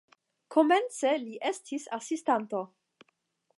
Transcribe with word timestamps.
Komence 0.55 1.11
li 1.25 1.37
estis 1.51 1.87
asistanto. 1.99 2.65